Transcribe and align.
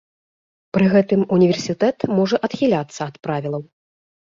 Пры 0.77 0.87
гэтым 0.93 1.21
універсітэт 1.37 2.09
можа 2.17 2.43
адхіляцца 2.51 3.01
ад 3.11 3.15
правілаў. 3.27 3.63